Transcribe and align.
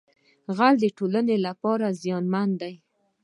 غل 0.57 0.75
د 0.81 0.85
ټولنې 0.97 1.37
لپاره 1.47 1.85
زیانمن 2.01 2.49
دی 2.61 2.73